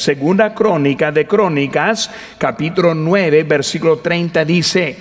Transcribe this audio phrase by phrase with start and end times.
[0.00, 4.96] Segunda crónica de Crónicas, capítulo 9, versículo 30 dice,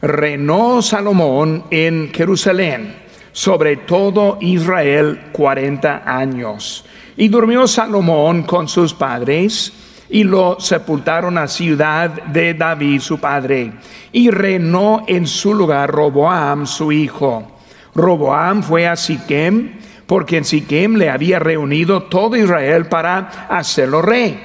[0.00, 6.84] Renó Salomón en Jerusalén sobre todo Israel 40 años.
[7.16, 9.72] Y durmió Salomón con sus padres
[10.08, 13.72] y lo sepultaron a ciudad de David su padre.
[14.12, 17.58] Y reinó en su lugar Roboam su hijo.
[17.94, 19.72] Roboam fue a Siquem
[20.12, 24.38] porque en Siquem le había reunido todo Israel para hacerlo rey.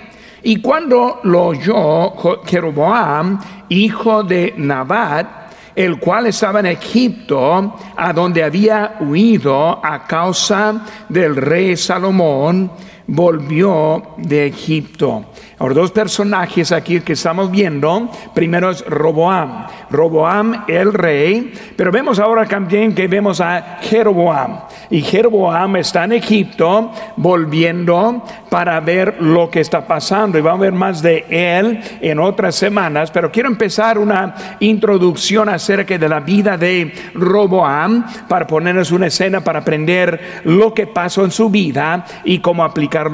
[0.43, 2.13] Y cuando lo oyó
[2.45, 3.37] Jeroboam,
[3.67, 5.27] hijo de Nabat,
[5.75, 12.71] el cual estaba en Egipto, a donde había huido a causa del rey Salomón,
[13.07, 15.25] volvió de Egipto.
[15.59, 18.09] Ahora, dos personajes aquí que estamos viendo.
[18.35, 19.65] Primero es Roboam.
[19.89, 21.51] Roboam, el rey.
[21.75, 24.59] Pero vemos ahora también que vemos a Jeroboam.
[24.91, 30.37] Y Jeroboam está en Egipto volviendo para ver lo que está pasando.
[30.37, 33.09] Y vamos a ver más de él en otras semanas.
[33.09, 39.41] Pero quiero empezar una introducción acerca de la vida de Roboam para ponernos una escena
[39.41, 42.63] para aprender lo que pasó en su vida y cómo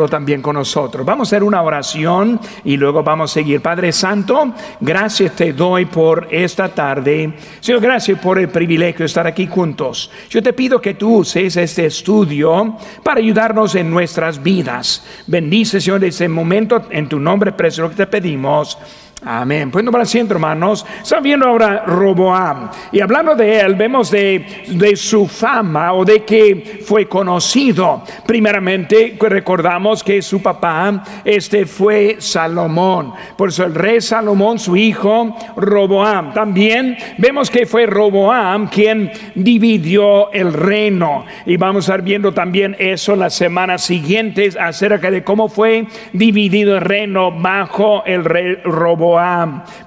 [0.10, 1.06] también con nosotros.
[1.06, 3.62] Vamos a hacer una oración y luego vamos a seguir.
[3.62, 7.34] Padre Santo, gracias te doy por esta tarde.
[7.60, 10.10] Señor, gracias por el privilegio de estar aquí juntos.
[10.30, 15.04] Yo te pido que tú uses este estudio para ayudarnos en nuestras vidas.
[15.28, 18.78] Bendice, Señor, ese momento en tu nombre precioso que te pedimos.
[19.26, 19.72] Amén.
[19.72, 20.86] Pues para asiento, hermanos.
[21.02, 22.70] Están viendo ahora Roboam.
[22.92, 28.04] Y hablando de él, vemos de, de, su fama o de que fue conocido.
[28.26, 33.14] Primeramente, recordamos que su papá este fue Salomón.
[33.38, 36.34] Por eso el rey Salomón, su hijo, Roboam.
[36.34, 41.26] También vemos que fue Roboam quien dividió el reino.
[41.46, 46.76] Y vamos a estar viendo también eso las semanas siguientes acerca de cómo fue dividido
[46.76, 49.13] el reino bajo el rey Roboam.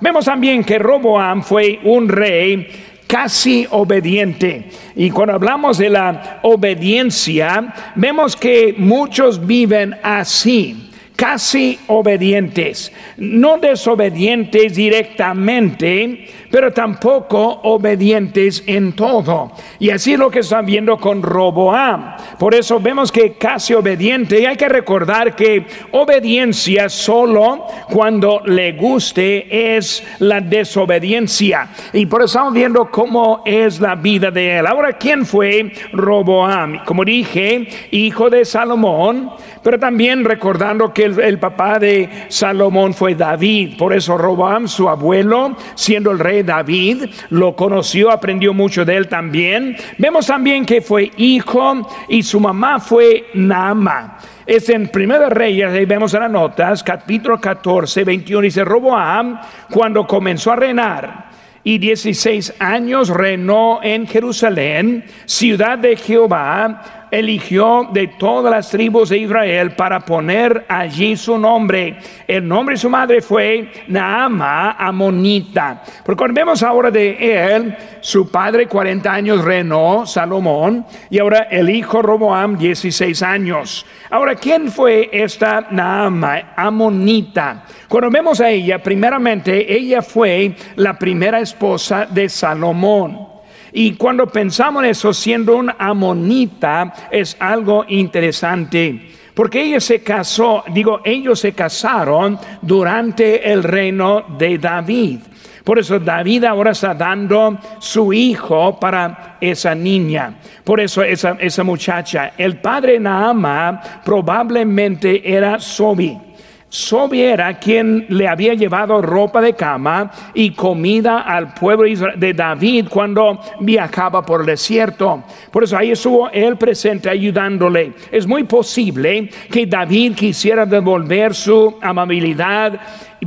[0.00, 2.66] Vemos también que Roboam fue un rey
[3.06, 4.68] casi obediente.
[4.94, 10.85] Y cuando hablamos de la obediencia, vemos que muchos viven así
[11.16, 19.52] casi obedientes, no desobedientes directamente, pero tampoco obedientes en todo.
[19.78, 22.16] Y así es lo que están viendo con Roboam.
[22.38, 28.72] Por eso vemos que casi obediente, y hay que recordar que obediencia solo cuando le
[28.72, 31.68] guste es la desobediencia.
[31.92, 34.66] Y por eso estamos viendo cómo es la vida de él.
[34.66, 36.84] Ahora, ¿quién fue Roboam?
[36.84, 39.30] Como dije, hijo de Salomón,
[39.66, 43.76] pero también recordando que el, papá de Salomón fue David.
[43.76, 49.08] Por eso Roboam, su abuelo, siendo el rey David, lo conoció, aprendió mucho de él
[49.08, 49.76] también.
[49.98, 54.18] Vemos también que fue hijo y su mamá fue Naama.
[54.46, 60.06] Es en Primera Reyes, ahí vemos en las notas, capítulo 14, 21, dice Roboam, cuando
[60.06, 61.26] comenzó a reinar
[61.66, 69.18] y 16 años reinó en Jerusalén, ciudad de Jehová, eligió de todas las tribus de
[69.18, 71.98] Israel para poner allí su nombre.
[72.26, 75.82] El nombre de su madre fue Naama Amonita.
[76.30, 82.58] Vemos ahora de él, su padre 40 años reinó, Salomón, y ahora el hijo Roboam
[82.58, 83.86] 16 años.
[84.10, 87.64] Ahora, ¿quién fue esta Naama Amonita?
[87.88, 93.35] Cuando vemos a ella, primeramente, ella fue la primera esposa de Salomón.
[93.78, 99.10] Y cuando pensamos en eso, siendo una amonita, es algo interesante.
[99.34, 105.18] Porque ella se casó, digo, ellos se casaron durante el reino de David.
[105.62, 110.38] Por eso David ahora está dando su hijo para esa niña.
[110.64, 112.32] Por eso esa, esa muchacha.
[112.38, 116.25] El padre Naama probablemente era Sobi.
[116.68, 122.88] Sobi era quien le había llevado ropa de cama y comida al pueblo de David
[122.90, 125.22] cuando viajaba por el desierto.
[125.52, 127.92] Por eso ahí estuvo él presente ayudándole.
[128.10, 132.80] Es muy posible que David quisiera devolver su amabilidad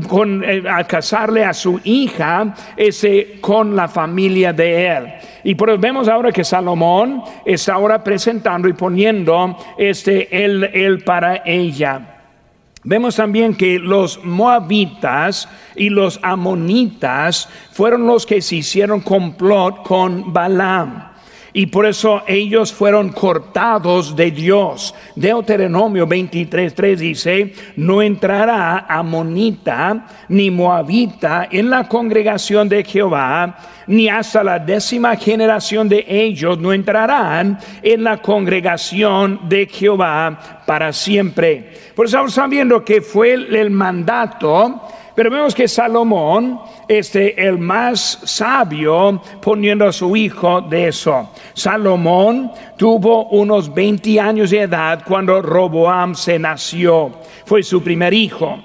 [0.10, 2.54] con, eh, a casarle a su hija
[3.40, 5.14] con la familia de él.
[5.46, 12.19] Y por vemos ahora que Salomón está ahora presentando y poniendo este, él para ella.
[12.84, 20.32] Vemos también que los moabitas y los amonitas fueron los que se hicieron complot con
[20.32, 21.10] Balaam.
[21.52, 24.94] y por eso ellos fueron cortados de Dios.
[25.16, 34.44] Deuteronomio 23:3 dice, no entrará amonita ni moabita en la congregación de Jehová, ni hasta
[34.44, 41.89] la décima generación de ellos no entrarán en la congregación de Jehová para siempre.
[42.00, 44.82] Por eso estamos sabiendo que fue el mandato
[45.20, 51.32] pero vemos que Salomón, este, el más sabio, poniendo a su hijo de eso.
[51.54, 57.12] Salomón tuvo unos 20 años de edad cuando Roboam se nació.
[57.44, 58.60] Fue su primer hijo.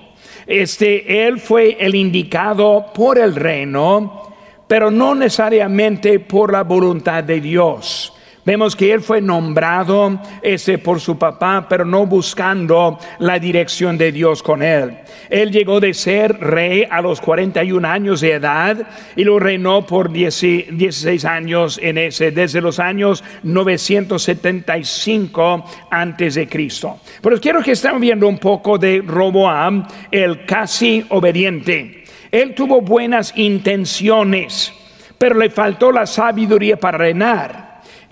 [0.46, 4.32] Este, él fue el indicado por el reino,
[4.68, 8.13] pero no necesariamente por la voluntad de Dios.
[8.44, 14.12] Vemos que él fue nombrado ese por su papá, pero no buscando la dirección de
[14.12, 14.98] Dios con él.
[15.30, 18.86] Él llegó de ser rey a los 41 años de edad
[19.16, 26.98] y lo reinó por 16 años en ese, desde los años 975 antes de Cristo.
[27.22, 32.04] Pero quiero que estén viendo un poco de Roboam, el casi obediente.
[32.30, 34.70] Él tuvo buenas intenciones,
[35.16, 37.63] pero le faltó la sabiduría para reinar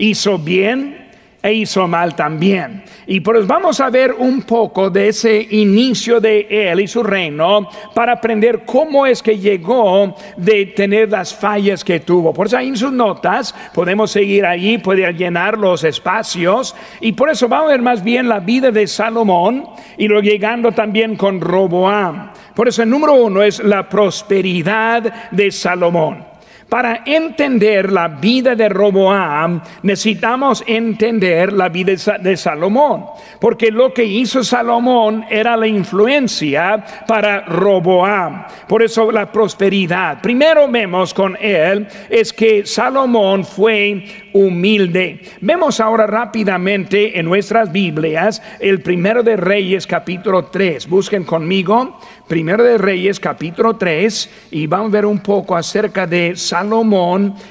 [0.09, 1.03] hizo bien
[1.41, 2.83] e hizo mal también.
[3.05, 7.67] Y pues vamos a ver un poco de ese inicio de él y su reino
[7.93, 12.33] para aprender cómo es que llegó de tener las fallas que tuvo.
[12.33, 16.73] Por eso ahí en sus notas podemos seguir ahí, puede llenar los espacios.
[17.01, 19.67] Y por eso vamos a ver más bien la vida de Salomón
[19.97, 22.31] y luego llegando también con Roboam.
[22.55, 26.32] Por eso el número uno es la prosperidad de Salomón.
[26.73, 33.05] Para entender la vida de Roboam, necesitamos entender la vida de Salomón,
[33.39, 38.47] porque lo que hizo Salomón era la influencia para Roboam.
[38.67, 40.19] Por eso la prosperidad.
[40.19, 45.21] Primero vemos con él es que Salomón fue humilde.
[45.41, 50.89] Vemos ahora rápidamente en nuestras Biblias el primero de Reyes capítulo 3.
[50.89, 56.35] Busquen conmigo Primero de Reyes capítulo 3 y vamos a ver un poco acerca de
[56.37, 56.62] Salomón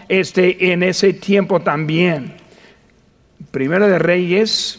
[0.08, 2.34] este, en ese tiempo también.
[3.50, 4.78] Primero de Reyes.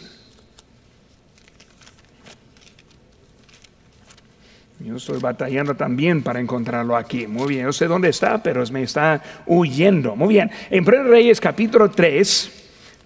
[4.80, 7.26] Yo estoy batallando también para encontrarlo aquí.
[7.26, 10.14] Muy bien, yo sé dónde está, pero me está huyendo.
[10.14, 10.50] Muy bien.
[10.68, 12.52] En Primero de Reyes capítulo 3,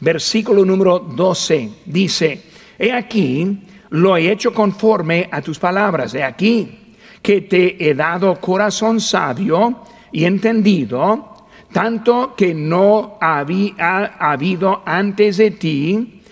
[0.01, 2.43] versículo número 12, dice,
[2.79, 6.15] he aquí, lo he hecho conforme a tus palabras.
[6.15, 11.35] He aquí que te he dado corazón sabio y entendido,
[11.73, 16.23] tanto que no había habido antes de ti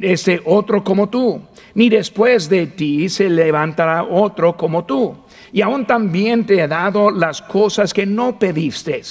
[0.00, 1.42] ese otro como tú,
[1.74, 5.14] ni después de ti se levantará otro como tú.
[5.52, 9.02] Y aún también te he dado las cosas que no pediste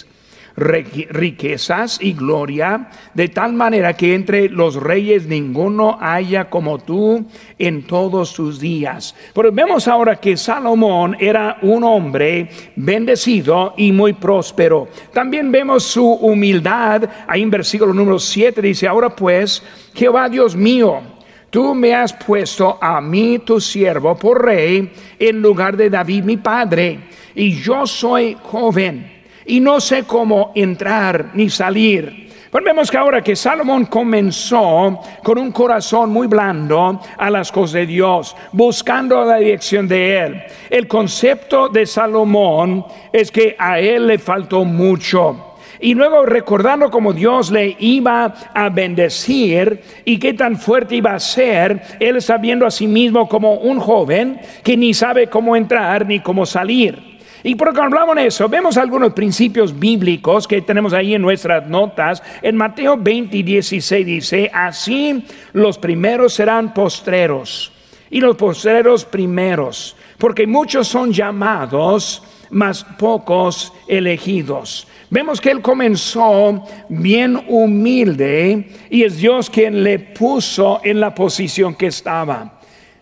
[0.57, 7.25] riquezas y gloria, de tal manera que entre los reyes ninguno haya como tú
[7.59, 9.15] en todos sus días.
[9.33, 14.87] Pero vemos ahora que Salomón era un hombre bendecido y muy próspero.
[15.11, 19.61] También vemos su humildad, ahí en versículo número 7 dice, ahora pues,
[19.93, 21.01] Jehová Dios mío,
[21.49, 26.37] tú me has puesto a mí, tu siervo, por rey, en lugar de David mi
[26.37, 26.99] padre,
[27.35, 29.14] y yo soy joven
[29.45, 32.25] y no sé cómo entrar ni salir.
[32.55, 37.73] Pues vemos que ahora que Salomón comenzó con un corazón muy blando a las cosas
[37.73, 40.43] de Dios, buscando la dirección de Él.
[40.69, 45.55] El concepto de Salomón es que a Él le faltó mucho.
[45.81, 51.19] Y luego recordando cómo Dios le iba a bendecir y qué tan fuerte iba a
[51.19, 56.05] ser, él está viendo a sí mismo como un joven que ni sabe cómo entrar
[56.05, 57.14] ni cómo salir.
[57.47, 62.23] Y porque hablamos de eso, vemos algunos principios bíblicos que tenemos ahí en nuestras notas.
[62.41, 65.23] En Mateo 20 y 16 dice, así
[65.53, 67.71] los primeros serán postreros
[68.09, 74.87] y los postreros primeros, porque muchos son llamados, mas pocos elegidos.
[75.11, 81.75] Vemos que él comenzó bien humilde y es Dios quien le puso en la posición
[81.75, 82.59] que estaba.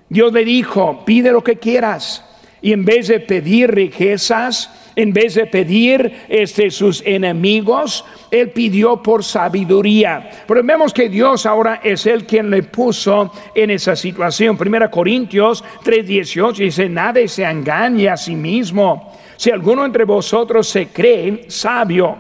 [0.09, 2.25] Dios le dijo, pide lo que quieras
[2.63, 9.03] y en vez de pedir riquezas, en vez de pedir este, sus enemigos, él pidió
[9.03, 10.29] por sabiduría.
[10.47, 14.57] Pero vemos que Dios ahora es el quien le puso en esa situación.
[14.57, 19.13] Primera Corintios 3:18 dice, nadie se engañe a sí mismo.
[19.35, 22.15] Si alguno entre vosotros se cree sabio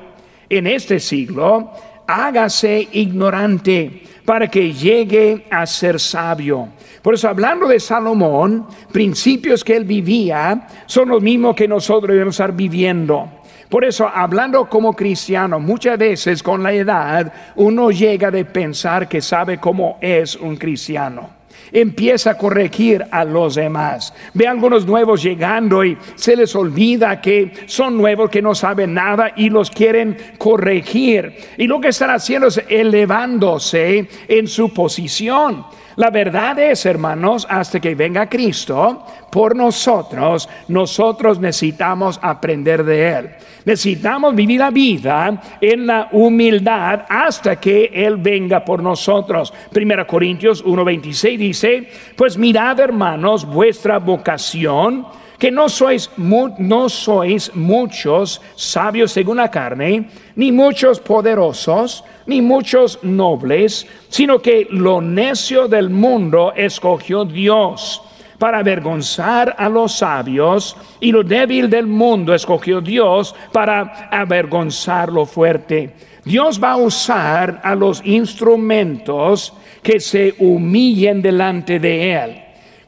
[0.49, 1.71] en este siglo,
[2.05, 6.69] hágase ignorante para que llegue a ser sabio.
[7.01, 12.35] Por eso, hablando de Salomón, principios que él vivía son los mismos que nosotros debemos
[12.35, 13.29] estar viviendo.
[13.69, 19.19] Por eso, hablando como cristiano, muchas veces con la edad uno llega de pensar que
[19.21, 24.13] sabe cómo es un cristiano empieza a corregir a los demás.
[24.33, 28.93] Ve a algunos nuevos llegando y se les olvida que son nuevos, que no saben
[28.93, 31.35] nada y los quieren corregir.
[31.57, 35.65] Y lo que están haciendo es elevándose en su posición.
[35.95, 43.29] La verdad es, hermanos, hasta que venga Cristo por nosotros, nosotros necesitamos aprender de Él.
[43.65, 49.53] Necesitamos vivir la vida en la humildad hasta que Él venga por nosotros.
[49.71, 55.05] Primera Corintios 1:26 dice, pues mirad, hermanos, vuestra vocación
[55.37, 62.99] que no sois, no sois muchos sabios según la carne, ni muchos poderosos, ni muchos
[63.03, 68.01] nobles, sino que lo necio del mundo escogió Dios
[68.37, 75.25] para avergonzar a los sabios y lo débil del mundo escogió Dios para avergonzar lo
[75.25, 75.93] fuerte.
[76.25, 82.42] Dios va a usar a los instrumentos que se humillen delante de Él.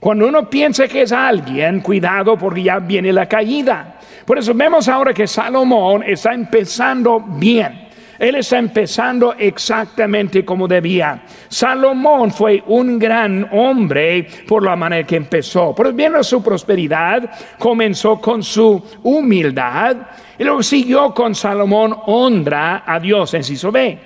[0.06, 3.96] Cuando uno piensa que es alguien, cuidado porque ya viene la caída.
[4.24, 7.88] Por eso vemos ahora que Salomón está empezando bien.
[8.20, 11.24] Él está empezando exactamente como debía.
[11.48, 15.74] Salomón fue un gran hombre por la manera que empezó.
[15.76, 19.98] Pero viendo su prosperidad, comenzó con su humildad
[20.38, 23.34] y luego siguió con Salomón honra a Dios.
[23.34, 24.00] En B.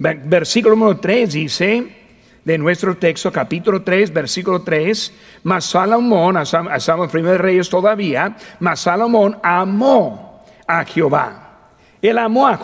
[0.00, 1.99] Versículo número 3 dice,
[2.44, 8.80] de nuestro texto, capítulo 3, versículo 3, mas Salomón, estamos en primer reyes todavía, mas
[8.80, 11.46] Salomón amó a Jehová.
[12.00, 12.58] Él amó a,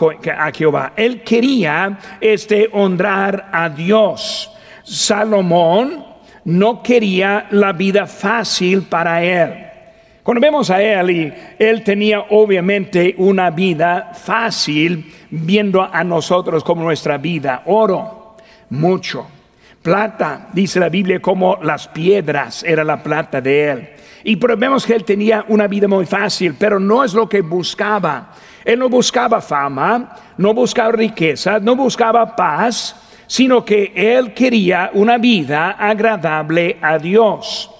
[0.52, 0.92] Jehová.
[0.96, 4.50] Él quería este, honrar a Dios.
[4.82, 6.04] Salomón
[6.44, 9.66] no quería la vida fácil para él.
[10.22, 17.18] Cuando vemos a él, él tenía obviamente una vida fácil, viendo a nosotros como nuestra
[17.18, 17.62] vida.
[17.66, 18.36] Oro,
[18.70, 19.35] mucho
[19.86, 23.88] plata, dice la Biblia, como las piedras era la plata de él.
[24.24, 28.32] Y vemos que él tenía una vida muy fácil, pero no es lo que buscaba.
[28.64, 32.96] Él no buscaba fama, no buscaba riqueza, no buscaba paz,
[33.28, 37.70] sino que él quería una vida agradable a Dios.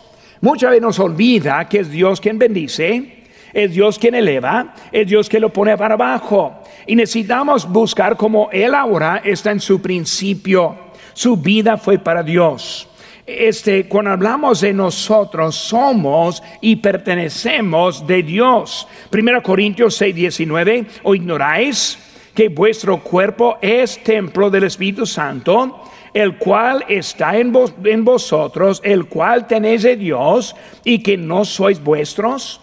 [0.40, 5.28] Muchas veces nos olvida que es Dios quien bendice, es Dios quien eleva, es Dios
[5.28, 6.62] quien lo pone para abajo.
[6.86, 10.85] Y necesitamos buscar como Él ahora está en su principio.
[11.16, 12.86] Su vida fue para Dios.
[13.26, 18.86] Este, cuando hablamos de nosotros, somos y pertenecemos de Dios.
[19.10, 21.98] 1 Corintios 6, 19, o ignoráis
[22.34, 27.50] que vuestro cuerpo es templo del Espíritu Santo, el cual está en,
[27.84, 30.54] en vosotros, el cual tenéis de Dios
[30.84, 32.60] y que no sois vuestros.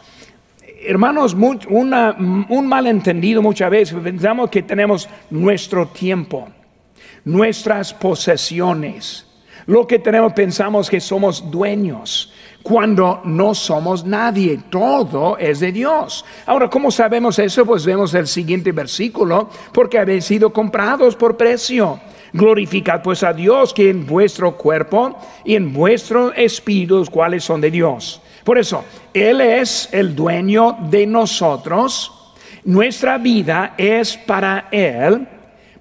[0.85, 6.49] Hermanos, un malentendido muchas veces, pensamos que tenemos nuestro tiempo
[7.25, 9.25] nuestras posesiones.
[9.65, 16.23] Lo que tenemos pensamos que somos dueños cuando no somos nadie, todo es de Dios.
[16.45, 17.65] Ahora, ¿cómo sabemos eso?
[17.65, 21.99] Pues vemos el siguiente versículo, porque habéis sido comprados por precio.
[22.31, 27.59] Glorificad pues a Dios que en vuestro cuerpo y en vuestro espíritu, los cuales son
[27.59, 28.21] de Dios.
[28.45, 35.27] Por eso, Él es el dueño de nosotros, nuestra vida es para Él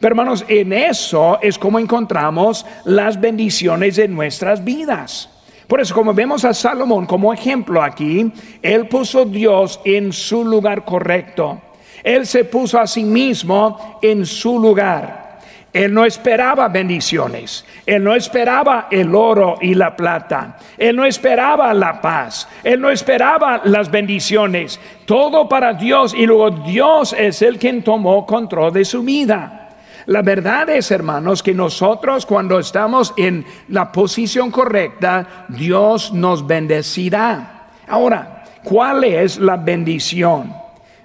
[0.03, 5.31] pero hermanos, en eso es como encontramos las bendiciones de nuestras vidas.
[5.69, 8.33] Por eso, como vemos a Salomón como ejemplo aquí,
[8.63, 11.63] él puso Dios en su lugar correcto.
[12.03, 15.39] Él se puso a sí mismo en su lugar.
[15.73, 21.73] Él no esperaba bendiciones, él no esperaba el oro y la plata, él no esperaba
[21.73, 27.57] la paz, él no esperaba las bendiciones, todo para Dios y luego Dios es el
[27.59, 29.62] quien tomó control de su vida.
[30.07, 37.69] La verdad es, hermanos, que nosotros cuando estamos en la posición correcta, Dios nos bendecirá.
[37.87, 40.53] Ahora, ¿cuál es la bendición?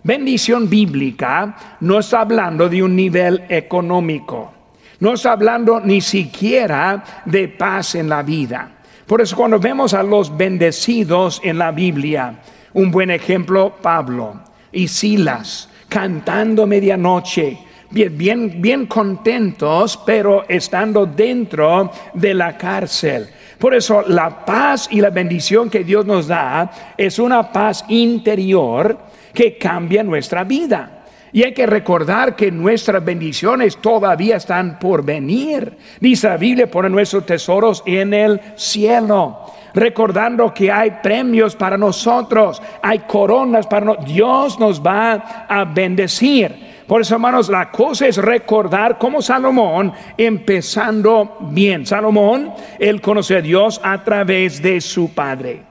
[0.04, 4.54] Bendición bíblica no está hablando de un nivel económico,
[5.00, 8.72] no está hablando ni siquiera de paz en la vida.
[9.06, 12.40] Por eso cuando vemos a los bendecidos en la Biblia,
[12.74, 14.40] un buen ejemplo, Pablo
[14.72, 17.58] y Silas, cantando medianoche,
[17.90, 23.28] bien, bien, bien contentos, pero estando dentro de la cárcel.
[23.58, 28.98] Por eso la paz y la bendición que Dios nos da es una paz interior
[29.34, 30.98] que cambia nuestra vida.
[31.32, 35.76] Y hay que recordar que nuestras bendiciones todavía están por venir.
[36.00, 39.54] Dice la Biblia, pone nuestros tesoros en el cielo.
[39.74, 44.12] recordando que hay premios para nosotros, hay coronas para nosotros.
[44.12, 46.67] Dios nos va a bendecir.
[46.88, 53.42] Por eso, hermanos, la cosa es recordar cómo Salomón, empezando bien, Salomón, él conoció a
[53.42, 55.64] Dios a través de su padre.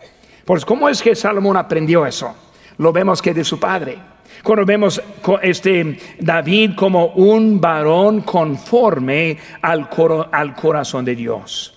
[0.45, 2.35] Pues, ¿cómo es que Salomón aprendió eso?
[2.77, 3.97] Lo vemos que de su padre.
[4.43, 5.03] Cuando vemos
[5.41, 9.89] este David como un varón conforme al,
[10.31, 11.73] al corazón de Dios.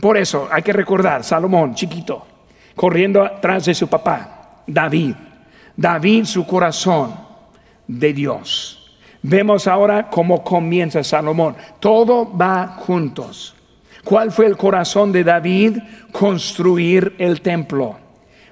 [0.00, 2.26] Por eso hay que recordar, Salomón, chiquito,
[2.74, 5.14] corriendo atrás de su papá, David.
[5.76, 7.29] David, su corazón
[7.90, 8.76] de Dios.
[9.22, 11.56] Vemos ahora cómo comienza Salomón.
[11.80, 13.54] Todo va juntos.
[14.04, 15.78] ¿Cuál fue el corazón de David?
[16.12, 17.96] Construir el templo.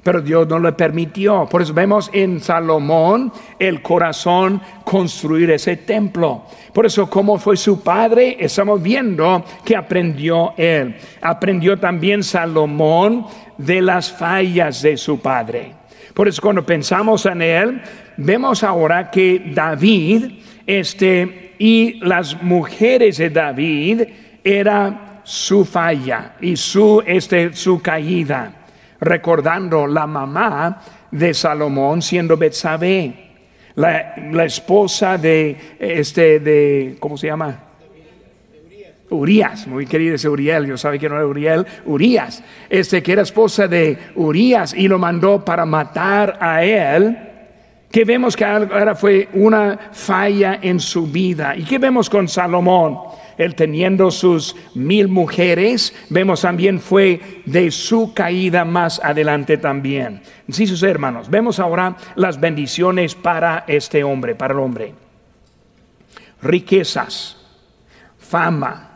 [0.03, 1.47] Pero Dios no le permitió.
[1.47, 6.43] Por eso vemos en Salomón el corazón construir ese templo.
[6.73, 10.97] Por eso, como fue su padre, estamos viendo que aprendió él.
[11.23, 13.27] Aprendió también Salomón
[13.57, 15.73] de las fallas de su padre.
[16.13, 17.83] Por eso cuando pensamos en él,
[18.19, 20.33] vemos ahora que David
[20.67, 24.03] este, y las mujeres de David
[24.45, 28.53] era su falla y su, este, su caída,
[29.01, 33.15] recordando la mamá de Salomón siendo Betsabé,
[33.77, 37.65] la, la esposa de, este, de, ¿cómo se llama?
[39.11, 43.23] Urias, muy querido ese Uriel, yo sabía que no era Uriel, Urias, este que era
[43.23, 47.28] esposa de Urias y lo mandó para matar a él,
[47.91, 51.57] que vemos que ahora fue una falla en su vida.
[51.57, 52.99] ¿Y qué vemos con Salomón?
[53.39, 60.21] Él teniendo sus mil mujeres, vemos también fue de su caída más adelante también.
[60.51, 64.95] Sí, sus hermanos, vemos ahora las bendiciones para este hombre, para el hombre.
[66.43, 67.37] Riquezas,
[68.19, 68.91] fama,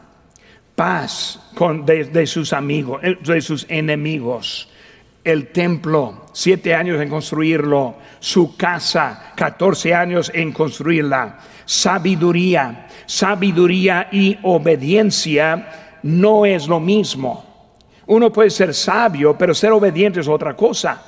[0.75, 4.69] paz con, de, sus amigos, eh, de sus enemigos.
[5.23, 7.95] El templo, siete años en construirlo.
[8.23, 11.41] Su casa, catorce años en construirla.
[11.65, 17.45] Sabiduría, sabiduría y obediencia no es lo mismo.
[18.07, 21.03] Uno puede ser sabio, pero ser obediente es otra cosa.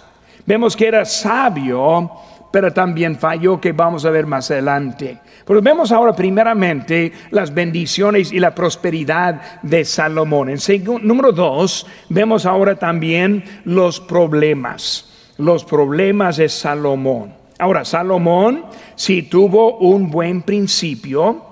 [0.44, 2.11] Vemos que era sabio
[2.54, 5.18] pero también falló que vamos a ver más adelante.
[5.44, 10.50] Pero vemos ahora primeramente las bendiciones y la prosperidad de Salomón.
[10.50, 10.61] En
[11.02, 17.34] número dos, vemos ahora también los problemas, los problemas de Salomón.
[17.58, 18.64] Ahora, Salomón
[18.94, 21.42] sí tuvo un buen principio,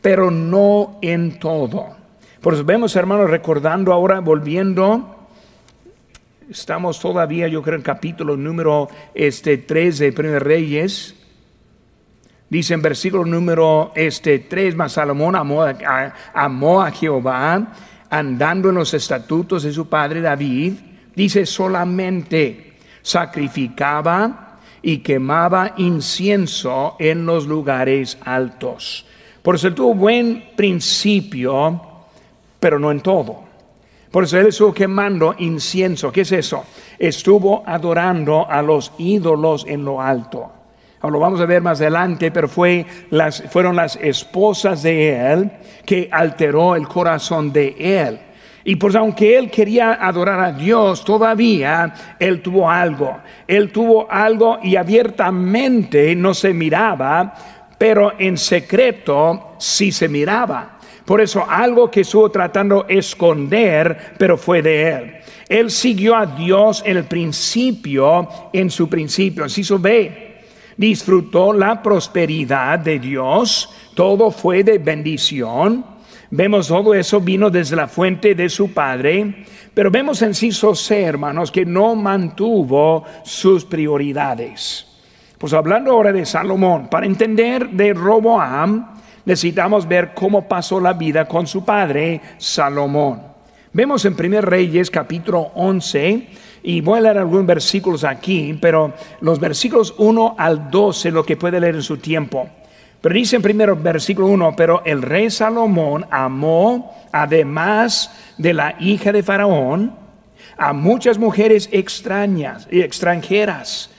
[0.00, 1.86] pero no en todo.
[2.40, 5.14] Por eso vemos, hermanos, recordando ahora, volviendo
[6.50, 11.14] Estamos todavía, yo creo, en capítulo número este, 3 de Primer Reyes.
[12.50, 15.74] Dice en versículo número este, 3, más Salomón amó a,
[16.34, 17.72] amó a Jehová,
[18.10, 20.74] andando en los estatutos de su padre David.
[21.16, 22.73] Dice solamente
[23.04, 29.06] sacrificaba y quemaba incienso en los lugares altos.
[29.42, 31.80] Por eso tuvo buen principio,
[32.58, 33.44] pero no en todo.
[34.10, 36.10] Por eso él estuvo quemando incienso.
[36.10, 36.64] ¿Qué es eso?
[36.98, 40.50] Estuvo adorando a los ídolos en lo alto.
[41.00, 45.50] Ahora lo vamos a ver más adelante, pero fue las, fueron las esposas de él
[45.84, 48.18] que alteró el corazón de él.
[48.66, 53.18] Y pues aunque él quería adorar a Dios, todavía él tuvo algo.
[53.46, 57.34] Él tuvo algo y abiertamente no se miraba,
[57.76, 60.78] pero en secreto sí se miraba.
[61.04, 65.14] Por eso algo que estuvo tratando de esconder, pero fue de él.
[65.46, 69.44] Él siguió a Dios en el principio, en su principio.
[69.44, 70.40] Así se ve.
[70.78, 73.70] Disfrutó la prosperidad de Dios.
[73.94, 75.93] Todo fue de bendición.
[76.36, 79.44] Vemos todo eso vino desde la fuente de su padre.
[79.72, 84.84] Pero vemos en sí C, hermanos, que no mantuvo sus prioridades.
[85.38, 91.28] Pues hablando ahora de Salomón, para entender de Roboam, necesitamos ver cómo pasó la vida
[91.28, 93.22] con su padre Salomón.
[93.72, 96.28] Vemos en 1 Reyes capítulo 11
[96.64, 101.36] y voy a leer algunos versículos aquí, pero los versículos 1 al 12 lo que
[101.36, 102.48] puede leer en su tiempo.
[103.04, 109.12] Pero dice en primero versículo 1, pero el rey Salomón amó, además de la hija
[109.12, 109.94] de Faraón,
[110.56, 113.90] a muchas mujeres extrañas y extranjeras,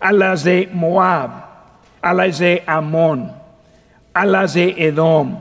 [0.00, 1.30] a las de Moab,
[2.02, 3.38] a las de Amón
[4.18, 5.38] a las de Edom,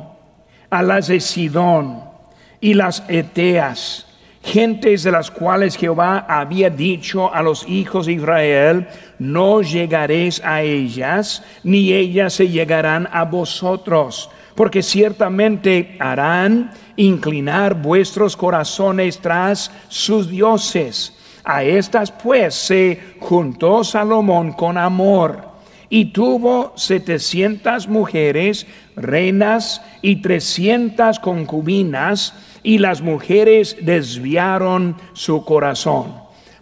[0.70, 2.04] a las de Sidón
[2.62, 4.07] y las Eteas,
[4.48, 8.88] gentes de las cuales Jehová había dicho a los hijos de Israel,
[9.20, 18.38] no llegaréis a ellas, ni ellas se llegarán a vosotros, porque ciertamente harán inclinar vuestros
[18.38, 21.14] corazones tras sus dioses.
[21.44, 25.46] A estas pues se juntó Salomón con amor
[25.90, 32.34] y tuvo setecientas mujeres, reinas y trescientas concubinas,
[32.64, 36.14] y las mujeres desviaron su corazón.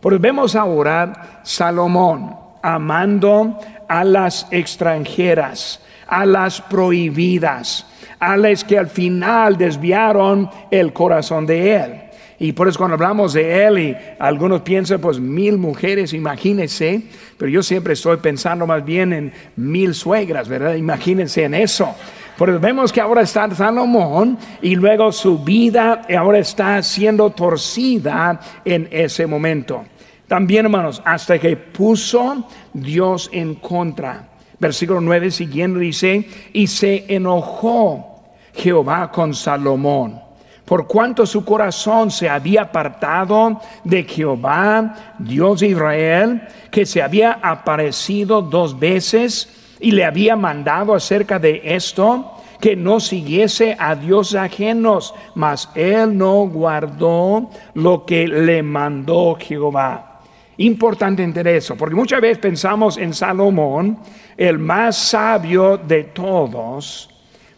[0.01, 7.85] Porque vemos ahora Salomón amando a las extranjeras, a las prohibidas,
[8.19, 12.01] a las que al final desviaron el corazón de él.
[12.37, 17.01] Y por eso cuando hablamos de él y algunos piensan pues mil mujeres, imagínense,
[17.37, 20.75] pero yo siempre estoy pensando más bien en mil suegras, ¿verdad?
[20.75, 21.95] Imagínense en eso.
[22.37, 28.89] Porque vemos que ahora está Salomón y luego su vida ahora está siendo torcida en
[28.91, 29.85] ese momento.
[30.27, 34.29] También, hermanos, hasta que puso Dios en contra.
[34.59, 40.21] Versículo 9 siguiendo dice, y se enojó Jehová con Salomón,
[40.63, 47.33] por cuanto su corazón se había apartado de Jehová, Dios de Israel, que se había
[47.33, 54.35] aparecido dos veces y le había mandado acerca de esto, que no siguiese a dioses
[54.35, 60.21] ajenos, mas él no guardó lo que le mandó Jehová.
[60.57, 63.99] Importante entender eso, porque muchas veces pensamos en Salomón,
[64.37, 67.09] el más sabio de todos,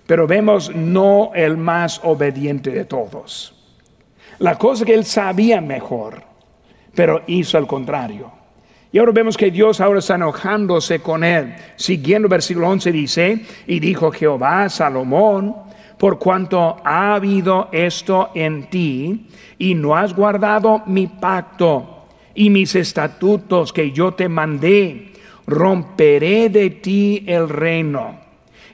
[0.08, 3.54] pero vemos no el más obediente de todos.
[4.40, 6.24] La cosa que él sabía mejor,
[6.96, 8.37] pero hizo al contrario.
[8.98, 11.54] Y ahora vemos que Dios ahora está enojándose con él.
[11.76, 15.56] Siguiendo versículo 11 dice, y dijo Jehová Salomón,
[16.00, 19.28] por cuanto ha habido esto en ti
[19.60, 25.12] y no has guardado mi pacto y mis estatutos que yo te mandé,
[25.46, 28.20] romperé de ti el reino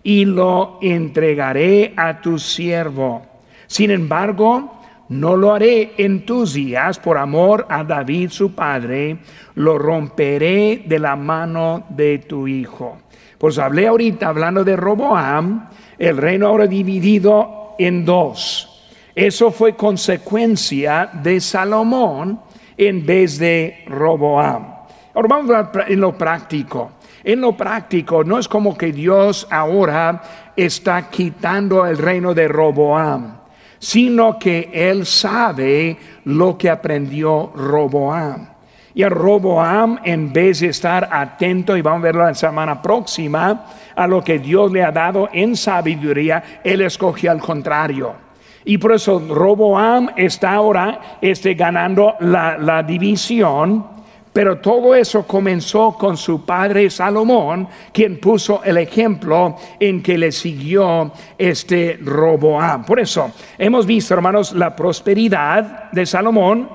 [0.03, 3.23] y lo entregaré a tu siervo.
[3.67, 4.82] Sin embargo,
[5.13, 9.17] no lo haré en tus días por amor a David su padre,
[9.55, 12.97] lo romperé de la mano de tu hijo.
[13.37, 18.89] Pues hablé ahorita hablando de Roboam, el reino ahora dividido en dos.
[19.15, 22.39] Eso fue consecuencia de Salomón
[22.77, 24.73] en vez de Roboam.
[25.13, 26.91] Ahora vamos a en lo práctico.
[27.23, 30.21] En lo práctico, no es como que Dios ahora
[30.57, 33.42] está quitando el reino de Roboam,
[33.83, 38.47] sino que Él sabe lo que aprendió Roboam.
[38.95, 43.65] Y a Roboam, en vez de estar atento, y vamos a verlo la semana próxima,
[43.93, 48.13] a lo que Dios le ha dado en sabiduría, Él escogió al contrario.
[48.63, 53.85] Y por eso Roboam está ahora este, ganando la, la división,
[54.33, 60.31] pero todo eso comenzó con su padre Salomón, quien puso el ejemplo en que le
[60.31, 62.83] siguió este Roboam.
[62.83, 66.67] Por eso hemos visto, hermanos, la prosperidad de Salomón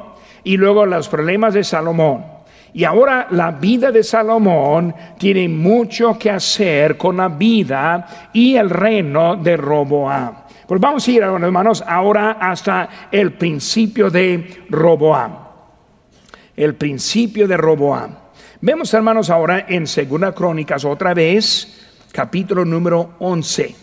[0.45, 2.25] y luego los problemas de Salomón.
[2.73, 8.71] Y ahora la vida de Salomón tiene mucho que hacer con la vida y el
[8.71, 10.35] reino de Roboam.
[10.67, 15.48] Pues vamos a ir, hermanos, ahora hasta el principio de Roboam.
[16.59, 18.17] El principio de Roboam.
[18.61, 23.77] Vemos, hermanos, ahora en Segunda Crónicas otra vez, capítulo número 11.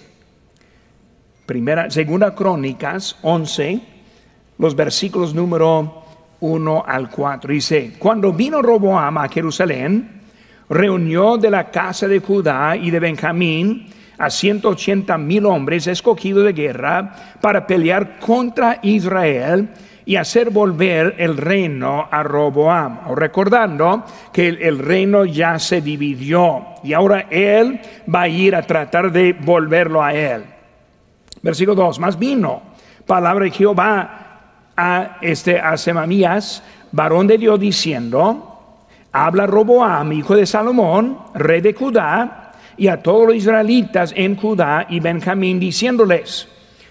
[1.45, 3.79] Primera, Segunda Crónicas 11,
[4.57, 6.03] los versículos número
[6.41, 7.53] 1 al 4.
[7.53, 10.23] Dice, cuando vino Roboam a Jerusalén,
[10.67, 16.51] reunió de la casa de Judá y de Benjamín a 180 mil hombres escogidos de
[16.51, 19.69] guerra para pelear contra Israel
[20.05, 26.93] y hacer volver el reino a Roboam, recordando que el, reino ya se dividió y
[26.93, 27.81] ahora él
[28.13, 30.45] va a ir a tratar de volverlo a él.
[31.41, 32.61] Versículo 2, más vino
[33.05, 34.21] palabra de Jehová
[34.75, 38.77] a este a Semamías, varón de Dios, diciendo,
[39.11, 44.85] habla Roboam, hijo de Salomón, rey de Judá, y a todos los israelitas en Judá
[44.89, 46.47] y Benjamín, diciéndoles,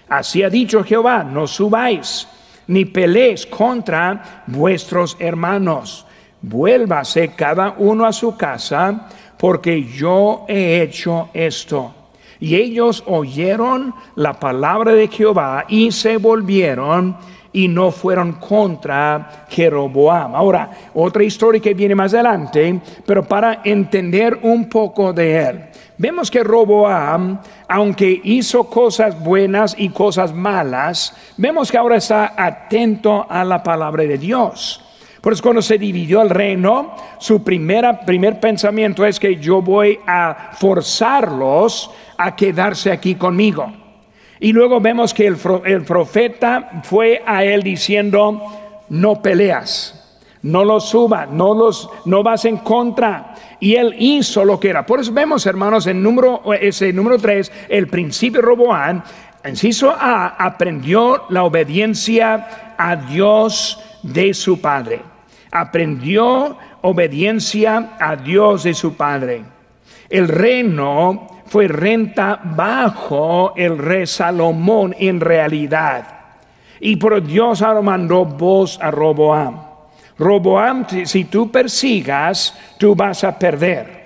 [0.09, 2.27] así ha dicho Jehová, no subáis
[2.67, 6.05] ni peleéis contra vuestros hermanos,
[6.41, 11.93] vuélvase cada uno a su casa, porque yo he hecho esto.
[12.39, 17.17] Y ellos oyeron la palabra de Jehová y se volvieron
[17.55, 20.35] y no fueron contra Jeroboam.
[20.35, 25.65] Ahora, otra historia que viene más adelante, pero para entender un poco de él.
[25.97, 27.39] Vemos que Roboam,
[27.69, 34.03] aunque hizo cosas buenas y cosas malas, vemos que ahora está atento a la palabra
[34.03, 34.83] de Dios.
[35.21, 39.97] Por eso cuando se dividió el reino, su primera, primer pensamiento es que yo voy
[40.05, 43.84] a forzarlos a quedarse aquí conmigo.
[44.45, 48.39] Y luego vemos que el, profeta fue a él diciendo,
[48.89, 53.33] no peleas, no los subas, no los no vas en contra.
[53.59, 54.85] Y él hizo lo que era.
[54.85, 59.03] Por eso vemos, hermanos, en número ese número 3, el principio Roboán,
[59.49, 65.01] inciso A, aprendió la obediencia a Dios de su padre.
[65.49, 69.41] Aprendió obediencia a Dios de su padre.
[70.07, 76.07] El reino fue renta bajo el rey Salomón en realidad.
[76.79, 79.61] Y por Dios ahora mandó voz a Roboam.
[80.17, 84.05] Roboam, si tú persigas, tú vas a perder.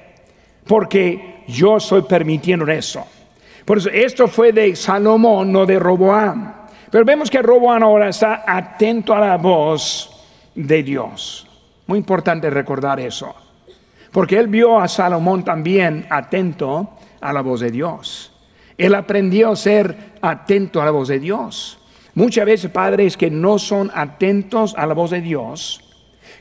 [0.66, 3.06] Porque yo estoy permitiendo eso.
[3.66, 6.54] Por eso esto fue de Salomón, no de Roboam.
[6.90, 10.10] Pero vemos que Roboam ahora está atento a la voz
[10.56, 11.48] de Dios.
[11.88, 13.34] Muy importante recordar eso.
[14.12, 18.32] Porque él vio a Salomón también atento a la voz de Dios.
[18.78, 21.80] Él aprendió a ser atento a la voz de Dios.
[22.16, 25.82] Muchas veces padres que no son atentos a la voz de Dios,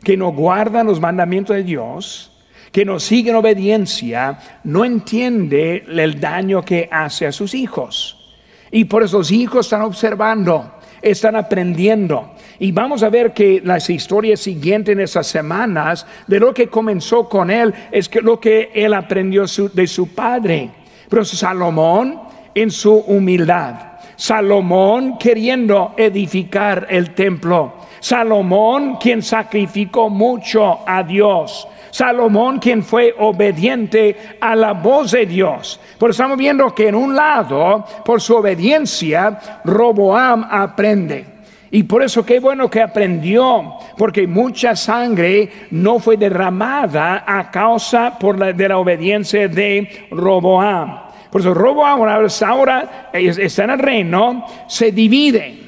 [0.02, 2.30] que no guardan los mandamientos de Dios,
[2.72, 8.16] que no siguen obediencia, no entiende el daño que hace a sus hijos.
[8.70, 12.34] Y por eso los hijos están observando, están aprendiendo.
[12.60, 17.28] Y vamos a ver que las historias siguientes en esas semanas de lo que comenzó
[17.28, 20.70] con él es que lo que él aprendió de su padre.
[21.08, 22.20] Pero Salomón
[22.54, 23.74] en su humildad,
[24.16, 31.68] Salomón queriendo edificar el templo, Salomón quien sacrificó mucho a Dios.
[31.90, 35.80] Salomón quien fue obediente a la voz de Dios.
[35.98, 41.37] Pero estamos viendo que en un lado, por su obediencia, Roboam aprende.
[41.70, 48.16] Y por eso qué bueno que aprendió, porque mucha sangre no fue derramada a causa
[48.54, 51.08] de la obediencia de Roboam.
[51.30, 55.58] Por eso Roboam ahora está en el reino, se divide.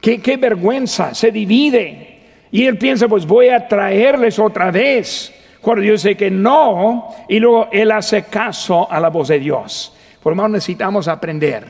[0.00, 2.18] Qué, vergüenza, se divide.
[2.50, 5.32] Y él piensa, pues voy a traerles otra vez.
[5.60, 9.92] Cuando Dios dice que no, y luego él hace caso a la voz de Dios.
[10.22, 11.66] Por lo necesitamos aprender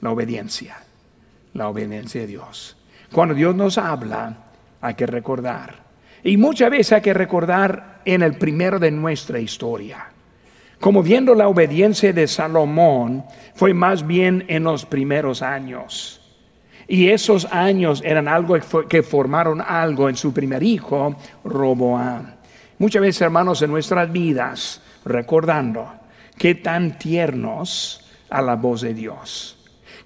[0.00, 0.76] la obediencia,
[1.54, 2.75] la obediencia de Dios.
[3.12, 4.36] Cuando Dios nos habla,
[4.80, 5.86] hay que recordar.
[6.22, 10.08] Y muchas veces hay que recordar en el primero de nuestra historia.
[10.80, 16.20] Como viendo la obediencia de Salomón, fue más bien en los primeros años.
[16.88, 18.56] Y esos años eran algo
[18.88, 22.34] que formaron algo en su primer hijo, Roboam.
[22.78, 25.92] Muchas veces, hermanos, en nuestras vidas, recordando
[26.36, 29.56] qué tan tiernos a la voz de Dios,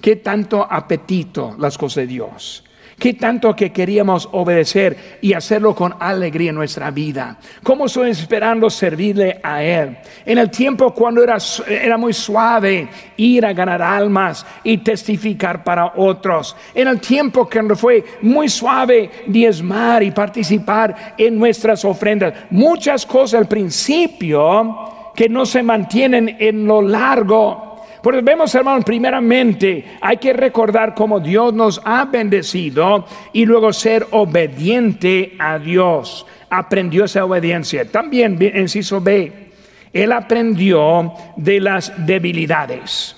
[0.00, 2.64] qué tanto apetito las cosas de Dios,
[3.00, 7.38] Qué tanto que queríamos obedecer y hacerlo con alegría en nuestra vida.
[7.62, 9.96] Cómo estoy esperando servirle a Él.
[10.26, 12.86] En el tiempo cuando era, era muy suave
[13.16, 16.54] ir a ganar almas y testificar para otros.
[16.74, 22.34] En el tiempo cuando fue muy suave diezmar y participar en nuestras ofrendas.
[22.50, 27.69] Muchas cosas al principio que no se mantienen en lo largo
[28.02, 34.06] pues vemos, hermanos, primeramente hay que recordar cómo Dios nos ha bendecido y luego ser
[34.10, 36.26] obediente a Dios.
[36.48, 37.84] Aprendió esa obediencia.
[37.84, 39.50] También, inciso B,
[39.92, 43.16] él aprendió de las debilidades.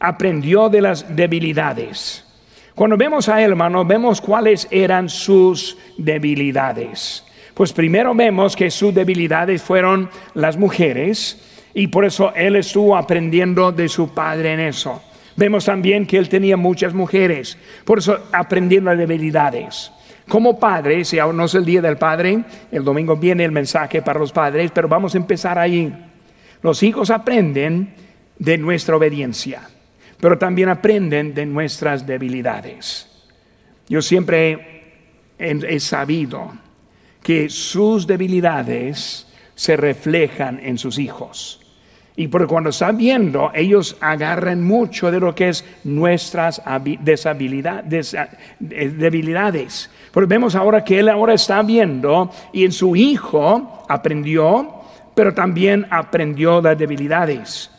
[0.00, 2.24] Aprendió de las debilidades.
[2.74, 7.24] Cuando vemos a él, hermano, vemos cuáles eran sus debilidades.
[7.54, 13.72] Pues primero vemos que sus debilidades fueron las mujeres y por eso él estuvo aprendiendo
[13.72, 15.02] de su padre en eso.
[15.36, 19.90] Vemos también que él tenía muchas mujeres, por eso aprendiendo las debilidades.
[20.28, 24.02] Como padre, si aún no es el día del padre, el domingo viene el mensaje
[24.02, 25.92] para los padres, pero vamos a empezar ahí.
[26.62, 27.94] Los hijos aprenden
[28.38, 29.62] de nuestra obediencia,
[30.20, 33.08] pero también aprenden de nuestras debilidades.
[33.88, 34.94] Yo siempre
[35.38, 36.52] he, he sabido
[37.22, 41.61] que sus debilidades se reflejan en sus hijos.
[42.14, 46.98] Y porque cuando están viendo, ellos agarran mucho de lo que es nuestras eh,
[48.98, 49.90] debilidades.
[50.12, 54.82] Porque vemos ahora que él ahora está viendo y en su hijo aprendió,
[55.14, 57.70] pero también aprendió las debilidades.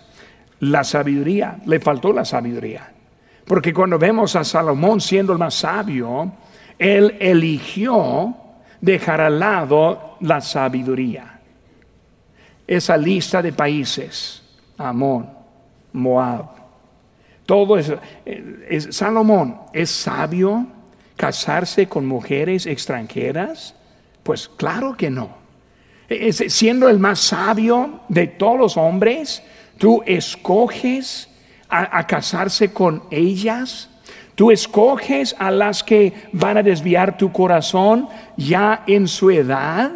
[0.62, 2.92] La sabiduría, le faltó la sabiduría.
[3.46, 6.32] Porque cuando vemos a Salomón siendo el más sabio,
[6.80, 8.36] él eligió
[8.82, 11.33] dejar al lado la sabiduría
[12.68, 14.42] esa lista de países,
[14.78, 15.30] Amón,
[15.92, 16.64] Moab,
[17.46, 18.00] todo eso.
[18.26, 20.66] Es, Salomón, ¿es sabio
[21.18, 23.76] casarse con mujeres extranjeras?
[24.24, 25.30] Pues claro que no.
[26.32, 29.44] siendo el más sabio de todos los hombres,
[29.78, 31.30] tú escoges
[31.70, 33.90] a, casarse con ellas.
[34.36, 39.92] Tú escoges a las que van a desviar tu corazón ya en su edad.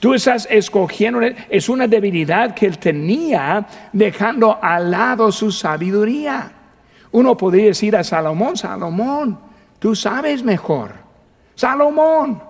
[0.00, 6.50] Tú estás escogiendo, es una debilidad que él tenía dejando al lado su sabiduría.
[7.12, 9.38] Uno podría decir a Salomón, Salomón,
[9.78, 10.92] tú sabes mejor.
[11.54, 12.42] Salomón,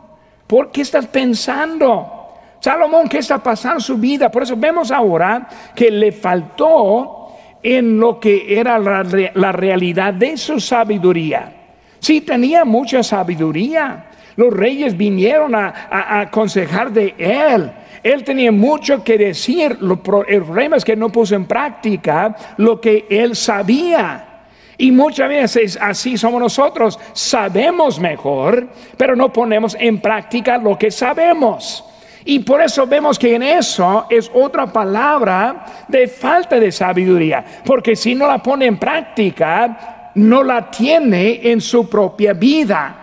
[0.47, 2.21] ¿por qué estás pensando?
[2.61, 4.31] Salomón, ¿qué está pasando en su vida?
[4.31, 7.21] Por eso vemos ahora que le faltó
[7.63, 11.53] en lo que era la, realidad de su sabiduría.
[11.99, 14.10] Sí, tenía mucha sabiduría.
[14.41, 17.71] Los reyes vinieron a, aconsejar de él.
[18.03, 19.77] Él tenía mucho que decir.
[19.83, 24.45] El problema es que no puso en práctica lo que él sabía.
[24.79, 26.99] Y muchas veces así somos nosotros.
[27.13, 31.85] Sabemos mejor, pero no ponemos en práctica lo que sabemos.
[32.25, 37.95] Y por eso vemos que en eso es otra palabra de falta de sabiduría, porque
[37.95, 43.00] si no la pone en práctica, no la tiene en su propia vida.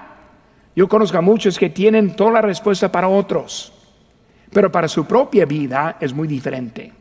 [0.77, 3.73] Yo conozco a muchos que tienen toda la respuesta para otros,
[4.53, 6.93] pero para su propia vida es muy diferente.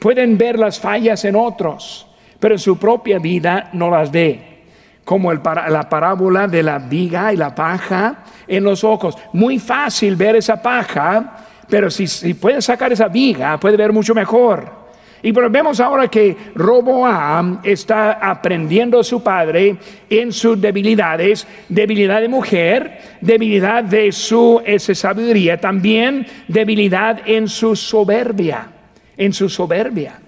[0.00, 2.04] Pueden ver las fallas en otros,
[2.40, 4.64] pero en su propia vida no las ve
[5.04, 9.16] como la parábola de la viga y la paja en los ojos.
[9.34, 14.16] Muy fácil ver esa paja, pero si, si puede sacar esa viga, puede ver mucho
[14.16, 14.85] mejor.
[15.22, 19.76] Y vemos ahora que Roboam está aprendiendo a su padre
[20.08, 24.62] en sus debilidades, debilidad de mujer, debilidad de su
[24.94, 28.68] sabiduría, también debilidad en su soberbia,
[29.16, 30.20] en su soberbia.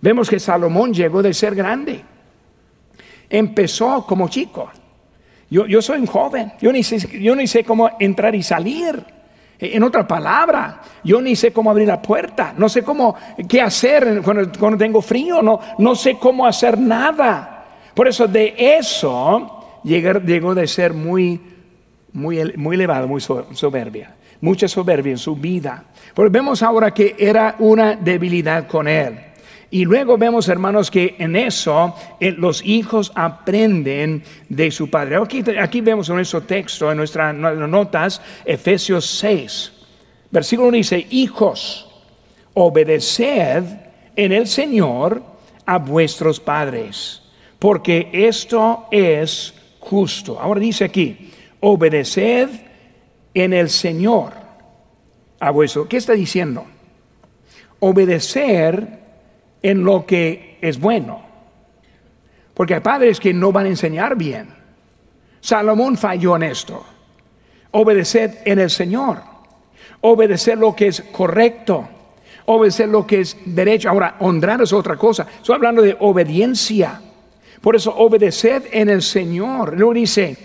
[0.00, 2.12] Vemos que Salomón llegó de ser grande
[3.32, 4.70] empezó como chico.
[5.50, 9.02] Yo, yo soy un joven, yo ni, sé, yo ni sé cómo entrar y salir.
[9.64, 13.14] En otra palabra, yo ni sé cómo abrir la puerta, no sé cómo,
[13.48, 17.64] qué hacer cuando, tengo frío, no, no sé cómo hacer nada.
[17.94, 21.40] Por eso de eso llegó, de ser muy,
[22.12, 25.84] muy, muy elevado, muy soberbia, mucha soberbia en su vida.
[26.12, 29.31] Pero vemos ahora que era una debilidad con él.
[29.72, 35.16] Y luego vemos, hermanos, que en eso eh, los hijos aprenden de su padre.
[35.58, 39.72] Aquí, vemos en nuestro texto, en nuestras notas, Efesios 6.
[40.30, 41.90] Versículo dice, hijos,
[42.52, 43.64] obedeced
[44.14, 45.22] en el Señor
[45.64, 47.22] a vuestros padres,
[47.58, 50.38] porque esto es justo.
[50.38, 51.30] Ahora dice aquí,
[51.60, 52.50] obedeced
[53.32, 54.34] en el Señor
[55.40, 55.88] a vuestro.
[55.88, 56.66] ¿Qué está diciendo?
[57.80, 59.01] Obedecer
[59.62, 61.22] en lo que es bueno.
[62.54, 64.48] Porque hay padres que no van a enseñar bien.
[65.40, 66.84] Salomón falló en esto.
[67.72, 69.22] Obedecer en el Señor.
[70.02, 71.88] Obedecer lo que es correcto.
[72.46, 73.88] Obedecer lo que es derecho.
[73.88, 75.26] Ahora, honrar es otra cosa.
[75.36, 77.00] Estoy hablando de obediencia.
[77.60, 79.76] Por eso, obedecer en el Señor.
[79.76, 80.36] Luego dice,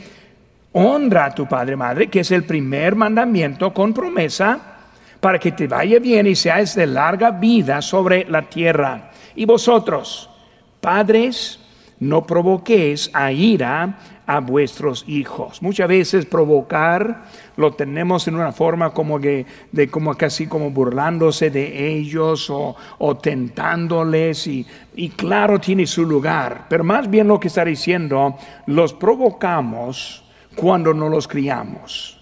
[0.74, 4.78] honra a tu padre madre, que es el primer mandamiento con promesa
[5.20, 9.07] para que te vaya bien y seas de larga vida sobre la tierra.
[9.38, 10.28] Y vosotros,
[10.82, 11.60] padres,
[12.00, 15.62] no provoquéis a ira a vuestros hijos.
[15.62, 21.52] Muchas veces provocar lo tenemos en una forma como que de como casi como burlándose
[21.52, 22.76] de ellos o,
[23.22, 28.94] tentándoles y, y claro tiene su lugar, pero más bien lo que está diciendo, los
[28.94, 30.24] provocamos
[30.56, 32.20] cuando no los criamos.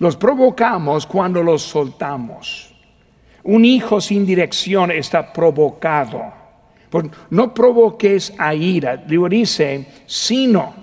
[0.00, 2.71] Los provocamos cuando los soltamos.
[3.44, 6.22] Un hijo sin dirección está provocado.
[7.30, 10.74] No provoques a ira, dice, sino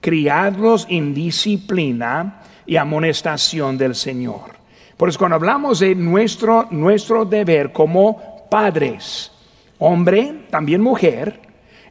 [0.00, 4.56] criadlos en disciplina y amonestación del Señor.
[4.96, 9.30] Por eso cuando hablamos de nuestro, nuestro deber como padres,
[9.78, 11.40] hombre, también mujer,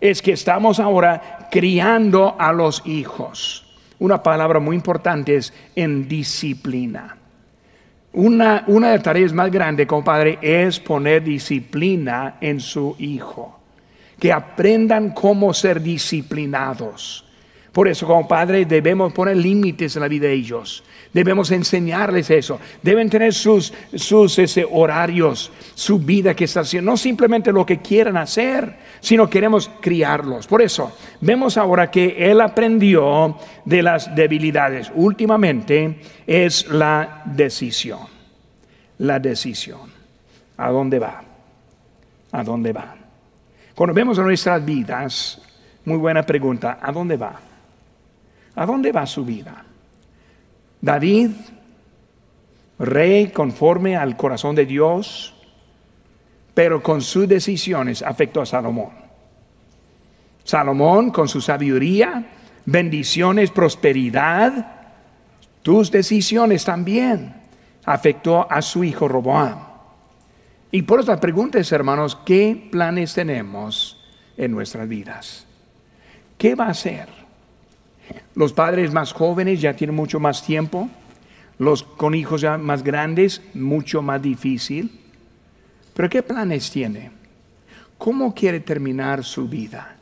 [0.01, 3.65] es que estamos ahora criando a los hijos
[3.99, 7.14] una palabra muy importante es en disciplina.
[8.15, 13.59] Una, una de las tareas más grandes como padre es poner disciplina en su hijo.
[14.17, 17.25] Que aprendan cómo ser disciplinados.
[17.75, 20.81] Por eso como padre debemos poner límites en la vida de ellos.
[21.11, 22.57] Debemos enseñarles eso.
[22.81, 24.39] Deben tener sus, sus
[24.71, 26.91] horarios, su vida que está haciendo.
[26.91, 30.47] No simplemente lo que quieran hacer, sino queremos criarlos.
[30.47, 34.89] Por eso vemos ahora que él aprendió de las debilidades.
[34.95, 38.07] Últimamente es la decisión.
[38.99, 39.91] La decisión.
[40.55, 41.21] ¿A dónde va?
[42.31, 42.95] ¿A dónde va?
[43.75, 45.41] Cuando vemos nuestras vidas,
[45.83, 47.41] muy buena pregunta, ¿a dónde va?
[48.55, 49.65] ¿A dónde va su vida?
[50.81, 51.31] David,
[52.79, 55.33] rey conforme al corazón de Dios,
[56.53, 58.91] pero con sus decisiones afectó a Salomón.
[60.43, 62.25] Salomón con su sabiduría,
[62.65, 64.73] bendiciones, prosperidad,
[65.61, 67.33] tus decisiones también
[67.83, 69.59] afectó a su hijo Roboam.
[70.71, 74.03] Y por otra pregunta hermanos, ¿qué planes tenemos
[74.37, 75.45] en nuestras vidas?
[76.37, 77.24] ¿Qué va a hacer?
[78.35, 80.89] Los padres más jóvenes ya tienen mucho más tiempo,
[81.57, 84.99] los con hijos ya más grandes, mucho más difícil.
[85.93, 87.11] Pero ¿qué planes tiene?
[87.97, 89.95] ¿Cómo quiere terminar su vida?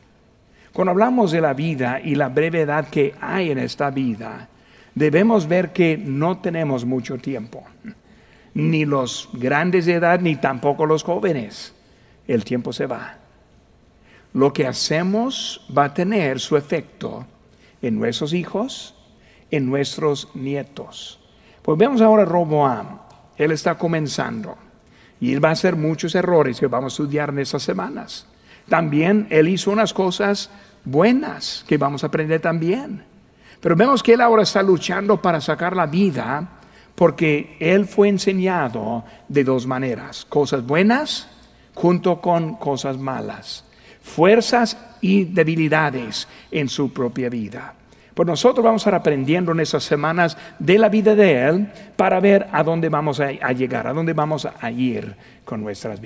[0.72, 4.48] Cuando hablamos de la vida y la brevedad que hay en esta vida,
[4.92, 7.62] debemos ver que no tenemos mucho tiempo,
[8.54, 11.72] ni los grandes de edad, ni tampoco los jóvenes.
[12.26, 13.18] El tiempo se va.
[14.32, 17.24] Lo que hacemos va a tener su efecto
[17.86, 18.94] en nuestros hijos,
[19.50, 21.20] en nuestros nietos.
[21.62, 22.98] Pues vemos ahora a Roboam.
[23.36, 24.56] Él está comenzando
[25.20, 28.26] y él va a hacer muchos errores que vamos a estudiar en estas semanas.
[28.68, 30.50] También él hizo unas cosas
[30.84, 33.04] buenas que vamos a aprender también.
[33.60, 36.48] Pero vemos que él ahora está luchando para sacar la vida
[36.94, 41.28] porque él fue enseñado de dos maneras, cosas buenas
[41.74, 43.63] junto con cosas malas,
[44.04, 47.74] fuerzas y debilidades en su propia vida.
[48.14, 52.20] Pues nosotros vamos a estar aprendiendo en estas semanas de la vida de Él para
[52.20, 56.02] ver a dónde vamos a, llegar, a dónde vamos a ir con nuestras vidas.